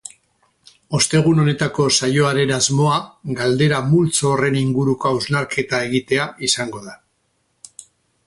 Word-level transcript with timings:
Ostegun 0.99 1.39
honetako 1.41 1.83
saioaren 1.97 2.53
asmoa 2.55 2.95
galdera 3.41 3.83
multzo 3.91 4.31
horren 4.31 4.57
inguruko 4.63 5.11
hausnarketa 5.17 5.83
egitea 5.91 6.25
izango 6.49 6.81
da. 6.87 6.97